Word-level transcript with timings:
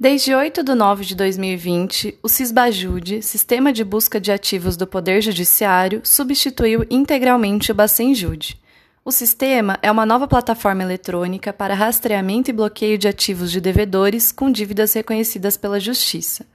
Desde 0.00 0.32
8 0.32 0.62
de 0.62 0.76
nove 0.76 1.04
de 1.04 1.16
2020, 1.16 2.20
o 2.22 2.28
CISBAJUDE, 2.28 3.20
Sistema 3.20 3.72
de 3.72 3.82
Busca 3.82 4.20
de 4.20 4.30
Ativos 4.30 4.76
do 4.76 4.86
Poder 4.86 5.20
Judiciário, 5.20 6.02
substituiu 6.04 6.86
integralmente 6.88 7.72
o 7.72 7.74
Bacenjude. 7.74 8.60
O 9.04 9.10
sistema 9.10 9.76
é 9.82 9.90
uma 9.90 10.06
nova 10.06 10.28
plataforma 10.28 10.84
eletrônica 10.84 11.52
para 11.52 11.74
rastreamento 11.74 12.48
e 12.48 12.52
bloqueio 12.52 12.96
de 12.96 13.08
ativos 13.08 13.50
de 13.50 13.60
devedores 13.60 14.30
com 14.30 14.52
dívidas 14.52 14.92
reconhecidas 14.92 15.56
pela 15.56 15.80
Justiça. 15.80 16.46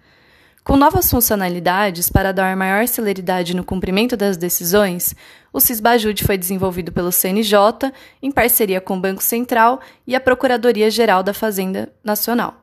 Com 0.64 0.78
novas 0.78 1.12
funcionalidades 1.12 2.08
para 2.10 2.32
dar 2.32 2.56
maior 2.56 2.88
celeridade 2.88 3.54
no 3.54 3.66
cumprimento 3.66 4.16
das 4.16 4.38
decisões, 4.38 5.14
o 5.52 5.60
CISBAJUDE 5.60 6.24
foi 6.24 6.38
desenvolvido 6.38 6.94
pelo 6.94 7.12
CNJ 7.12 7.92
em 8.22 8.32
parceria 8.32 8.80
com 8.80 8.96
o 8.96 9.02
Banco 9.02 9.22
Central 9.22 9.82
e 10.08 10.16
a 10.16 10.22
Procuradoria-Geral 10.22 11.22
da 11.22 11.34
Fazenda 11.34 11.92
Nacional. 12.02 12.63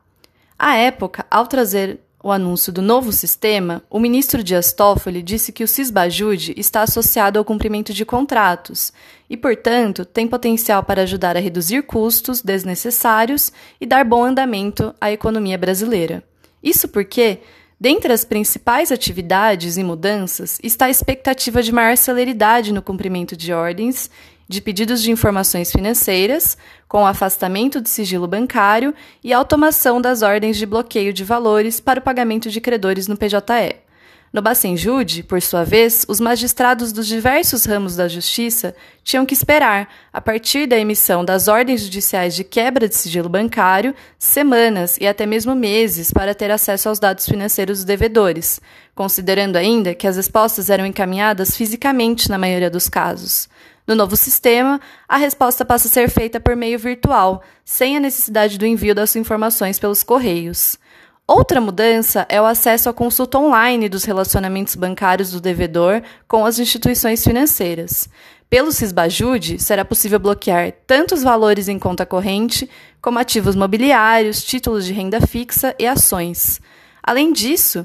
À 0.63 0.77
época, 0.77 1.25
ao 1.31 1.47
trazer 1.47 2.01
o 2.23 2.31
anúncio 2.31 2.71
do 2.71 2.83
novo 2.83 3.13
sistema, 3.13 3.83
o 3.89 3.99
ministro 3.99 4.45
Dias 4.45 4.75
Toffoli 4.75 5.23
disse 5.23 5.53
que 5.53 5.65
o 5.65 5.67
Cisbajude 5.67 6.53
está 6.55 6.83
associado 6.83 7.39
ao 7.39 7.45
cumprimento 7.47 7.95
de 7.95 8.05
contratos 8.05 8.93
e, 9.31 9.39
portanto, 9.39 10.05
tem 10.05 10.29
potencial 10.29 10.83
para 10.83 11.01
ajudar 11.01 11.35
a 11.35 11.41
reduzir 11.41 11.85
custos 11.85 12.43
desnecessários 12.43 13.51
e 13.81 13.87
dar 13.87 14.05
bom 14.05 14.23
andamento 14.23 14.95
à 15.01 15.11
economia 15.11 15.57
brasileira. 15.57 16.23
Isso 16.63 16.89
porque, 16.89 17.39
dentre 17.81 18.13
as 18.13 18.23
principais 18.23 18.93
atividades 18.93 19.79
e 19.79 19.83
mudanças, 19.83 20.61
está 20.63 20.85
a 20.85 20.91
expectativa 20.91 21.63
de 21.63 21.73
maior 21.73 21.97
celeridade 21.97 22.71
no 22.71 22.83
cumprimento 22.83 23.35
de 23.35 23.51
ordens 23.51 24.11
de 24.51 24.61
pedidos 24.61 25.01
de 25.01 25.13
informações 25.13 25.71
financeiras, 25.71 26.59
com 26.89 27.07
afastamento 27.07 27.81
de 27.81 27.89
sigilo 27.89 28.27
bancário 28.27 28.93
e 29.23 29.33
automação 29.33 30.01
das 30.01 30.23
ordens 30.23 30.57
de 30.57 30.67
bloqueio 30.67 31.13
de 31.13 31.23
valores 31.23 31.79
para 31.79 32.01
o 32.01 32.03
pagamento 32.03 32.51
de 32.51 32.61
credores 32.61 33.07
no 33.07 33.17
PJE. 33.17 33.77
No 34.33 34.43
Bacenjude, 34.43 35.23
por 35.23 35.41
sua 35.41 35.65
vez, 35.65 36.05
os 36.09 36.19
magistrados 36.19 36.91
dos 36.91 37.07
diversos 37.07 37.65
ramos 37.65 37.95
da 37.95 38.09
justiça 38.09 38.75
tinham 39.05 39.25
que 39.25 39.35
esperar, 39.35 39.89
a 40.13 40.21
partir 40.21 40.67
da 40.67 40.77
emissão 40.77 41.25
das 41.25 41.47
ordens 41.47 41.83
judiciais 41.83 42.35
de 42.35 42.43
quebra 42.43 42.89
de 42.89 42.97
sigilo 42.97 43.29
bancário, 43.29 43.95
semanas 44.19 44.97
e 45.01 45.07
até 45.07 45.27
mesmo 45.27 45.55
meses 45.55 46.13
para 46.13 46.35
ter 46.35 46.51
acesso 46.51 46.89
aos 46.89 46.99
dados 46.99 47.25
financeiros 47.25 47.79
dos 47.79 47.85
devedores, 47.85 48.61
considerando 48.97 49.55
ainda 49.55 49.95
que 49.95 50.09
as 50.09 50.17
respostas 50.17 50.71
eram 50.71 50.87
encaminhadas 50.87 51.57
fisicamente 51.57 52.29
na 52.29 52.39
maioria 52.39 52.71
dos 52.71 52.89
casos. 52.89 53.49
No 53.91 53.97
novo 53.97 54.17
sistema, 54.17 54.81
a 55.09 55.17
resposta 55.17 55.65
passa 55.65 55.89
a 55.89 55.91
ser 55.91 56.09
feita 56.09 56.39
por 56.39 56.55
meio 56.55 56.79
virtual, 56.79 57.43
sem 57.65 57.97
a 57.97 58.01
necessidade 58.01 58.57
do 58.57 58.65
envio 58.65 58.95
das 58.95 59.17
informações 59.17 59.81
pelos 59.81 60.05
correios. 60.05 60.79
Outra 61.27 61.61
mudança 61.61 62.25
é 62.29 62.41
o 62.41 62.47
acesso 62.47 62.89
à 62.89 62.93
consulta 62.95 63.37
online 63.37 63.89
dos 63.89 64.05
relacionamentos 64.05 64.77
bancários 64.77 65.33
do 65.33 65.41
devedor 65.41 66.05
com 66.29 66.47
as 66.47 66.61
instituições 66.61 67.25
financeiras. 67.25 68.09
Pelo 68.49 68.71
Cisbajude, 68.71 69.59
será 69.59 69.85
possível 69.85 70.21
bloquear 70.21 70.73
tanto 70.87 71.13
os 71.13 71.25
valores 71.25 71.67
em 71.67 71.77
conta 71.77 72.07
corrente, 72.07 72.71
como 73.03 73.19
ativos 73.19 73.57
mobiliários, 73.57 74.45
títulos 74.45 74.87
de 74.87 74.93
renda 74.93 75.21
fixa 75.21 75.75
e 75.81 75.85
ações. 75.85 76.61
Além 77.03 77.33
disso, 77.33 77.85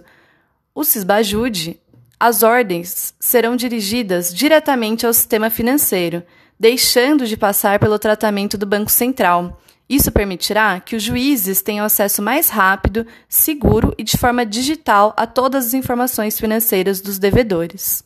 o 0.75 0.83
Cisbajude 0.83 1.79
as 2.19 2.43
ordens 2.43 3.13
serão 3.19 3.55
dirigidas 3.55 4.33
diretamente 4.33 5.05
ao 5.05 5.13
sistema 5.13 5.49
financeiro, 5.49 6.23
deixando 6.59 7.27
de 7.27 7.35
passar 7.35 7.79
pelo 7.79 7.99
tratamento 7.99 8.57
do 8.57 8.65
Banco 8.65 8.89
Central. 8.89 9.61
Isso 9.87 10.11
permitirá 10.11 10.79
que 10.79 10.95
os 10.95 11.03
juízes 11.03 11.61
tenham 11.61 11.85
acesso 11.85 12.21
mais 12.21 12.49
rápido, 12.49 13.05
seguro 13.27 13.93
e 13.97 14.03
de 14.03 14.17
forma 14.17 14.45
digital 14.45 15.13
a 15.15 15.27
todas 15.27 15.67
as 15.67 15.73
informações 15.73 16.39
financeiras 16.39 17.01
dos 17.01 17.19
devedores. 17.19 18.03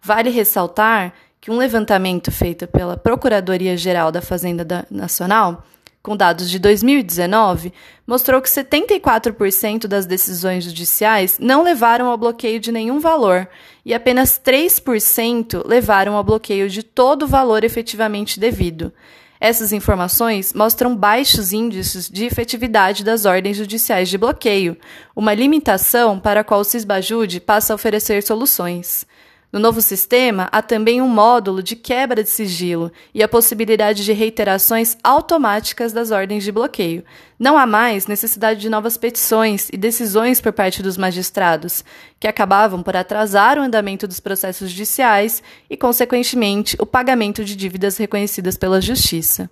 Vale 0.00 0.30
ressaltar 0.30 1.12
que 1.40 1.50
um 1.50 1.56
levantamento 1.56 2.30
feito 2.32 2.66
pela 2.66 2.96
Procuradoria-Geral 2.96 4.10
da 4.10 4.22
Fazenda 4.22 4.86
Nacional 4.90 5.64
com 6.02 6.16
dados 6.16 6.50
de 6.50 6.58
2019, 6.58 7.72
mostrou 8.06 8.42
que 8.42 8.48
74% 8.48 9.86
das 9.86 10.04
decisões 10.04 10.64
judiciais 10.64 11.38
não 11.38 11.62
levaram 11.62 12.08
ao 12.08 12.18
bloqueio 12.18 12.58
de 12.58 12.72
nenhum 12.72 12.98
valor 12.98 13.48
e 13.86 13.94
apenas 13.94 14.40
3% 14.44 15.64
levaram 15.64 16.16
ao 16.16 16.24
bloqueio 16.24 16.68
de 16.68 16.82
todo 16.82 17.22
o 17.22 17.28
valor 17.28 17.62
efetivamente 17.62 18.40
devido. 18.40 18.92
Essas 19.40 19.72
informações 19.72 20.52
mostram 20.52 20.94
baixos 20.94 21.52
índices 21.52 22.08
de 22.08 22.24
efetividade 22.24 23.02
das 23.02 23.24
ordens 23.24 23.56
judiciais 23.56 24.08
de 24.08 24.16
bloqueio, 24.16 24.76
uma 25.16 25.34
limitação 25.34 26.18
para 26.18 26.40
a 26.40 26.44
qual 26.44 26.60
o 26.60 26.64
Cisbajude 26.64 27.40
passa 27.40 27.72
a 27.72 27.76
oferecer 27.76 28.22
soluções. 28.22 29.04
No 29.52 29.60
novo 29.60 29.82
sistema, 29.82 30.48
há 30.50 30.62
também 30.62 31.02
um 31.02 31.08
módulo 31.08 31.62
de 31.62 31.76
quebra 31.76 32.22
de 32.22 32.30
sigilo 32.30 32.90
e 33.12 33.22
a 33.22 33.28
possibilidade 33.28 34.02
de 34.02 34.10
reiterações 34.14 34.96
automáticas 35.04 35.92
das 35.92 36.10
ordens 36.10 36.42
de 36.42 36.50
bloqueio. 36.50 37.04
Não 37.38 37.58
há 37.58 37.66
mais 37.66 38.06
necessidade 38.06 38.60
de 38.60 38.70
novas 38.70 38.96
petições 38.96 39.68
e 39.70 39.76
decisões 39.76 40.40
por 40.40 40.54
parte 40.54 40.82
dos 40.82 40.96
magistrados, 40.96 41.84
que 42.18 42.26
acabavam 42.26 42.82
por 42.82 42.96
atrasar 42.96 43.58
o 43.58 43.62
andamento 43.62 44.08
dos 44.08 44.20
processos 44.20 44.70
judiciais 44.70 45.42
e, 45.68 45.76
consequentemente, 45.76 46.74
o 46.80 46.86
pagamento 46.86 47.44
de 47.44 47.54
dívidas 47.54 47.98
reconhecidas 47.98 48.56
pela 48.56 48.80
Justiça. 48.80 49.50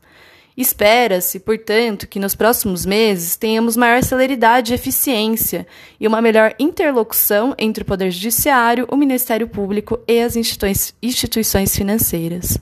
Espera-se, 0.60 1.40
portanto, 1.40 2.06
que 2.06 2.20
nos 2.20 2.34
próximos 2.34 2.84
meses 2.84 3.34
tenhamos 3.34 3.78
maior 3.78 4.02
celeridade 4.02 4.72
e 4.72 4.74
eficiência 4.74 5.66
e 5.98 6.06
uma 6.06 6.20
melhor 6.20 6.54
interlocução 6.58 7.54
entre 7.56 7.82
o 7.82 7.86
Poder 7.86 8.10
Judiciário, 8.10 8.86
o 8.90 8.94
Ministério 8.94 9.48
Público 9.48 9.98
e 10.06 10.20
as 10.20 10.36
instituições 10.36 11.74
financeiras. 11.74 12.58